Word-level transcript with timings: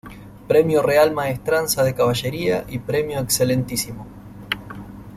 Premio 0.47 0.81
Real 0.81 1.11
Maestranza 1.13 1.83
de 1.83 1.93
Caballería 1.93 2.65
y 2.67 2.79
Premio 2.79 3.19
Excmo. 3.19 4.07